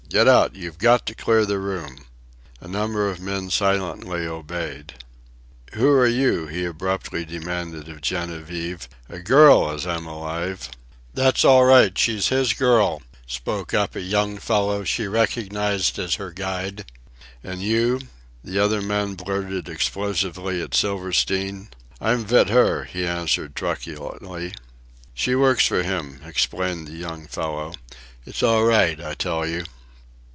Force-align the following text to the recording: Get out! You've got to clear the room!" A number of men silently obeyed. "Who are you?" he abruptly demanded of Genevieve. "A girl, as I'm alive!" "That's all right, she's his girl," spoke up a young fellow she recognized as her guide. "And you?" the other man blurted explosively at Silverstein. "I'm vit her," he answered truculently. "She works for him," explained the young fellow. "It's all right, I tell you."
Get 0.11 0.27
out! 0.27 0.55
You've 0.57 0.77
got 0.77 1.05
to 1.05 1.15
clear 1.15 1.45
the 1.45 1.57
room!" 1.57 2.05
A 2.59 2.67
number 2.67 3.09
of 3.09 3.21
men 3.21 3.49
silently 3.49 4.27
obeyed. 4.27 4.95
"Who 5.71 5.87
are 5.87 6.05
you?" 6.05 6.47
he 6.47 6.65
abruptly 6.65 7.23
demanded 7.23 7.87
of 7.87 8.01
Genevieve. 8.01 8.89
"A 9.07 9.19
girl, 9.19 9.69
as 9.71 9.87
I'm 9.87 10.05
alive!" 10.05 10.67
"That's 11.13 11.45
all 11.45 11.63
right, 11.63 11.97
she's 11.97 12.27
his 12.27 12.51
girl," 12.51 13.01
spoke 13.25 13.73
up 13.73 13.95
a 13.95 14.01
young 14.01 14.37
fellow 14.37 14.83
she 14.83 15.07
recognized 15.07 15.97
as 15.97 16.15
her 16.15 16.31
guide. 16.31 16.91
"And 17.41 17.61
you?" 17.61 18.01
the 18.43 18.59
other 18.59 18.81
man 18.81 19.13
blurted 19.13 19.69
explosively 19.69 20.61
at 20.61 20.73
Silverstein. 20.75 21.69
"I'm 22.01 22.25
vit 22.25 22.49
her," 22.49 22.83
he 22.83 23.07
answered 23.07 23.55
truculently. 23.55 24.53
"She 25.13 25.35
works 25.35 25.65
for 25.67 25.83
him," 25.83 26.19
explained 26.25 26.89
the 26.89 26.97
young 26.97 27.27
fellow. 27.27 27.71
"It's 28.25 28.43
all 28.43 28.65
right, 28.65 28.99
I 29.01 29.13
tell 29.13 29.47
you." 29.47 29.63